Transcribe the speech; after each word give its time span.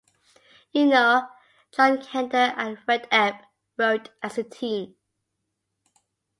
You 0.71 0.87
know, 0.87 1.27
John 1.73 1.99
Kander 1.99 2.55
and 2.57 2.79
Fred 2.79 3.07
Ebb 3.11 3.35
wrote 3.77 4.09
as 4.23 4.39
a 4.39 4.43
team. 4.43 4.95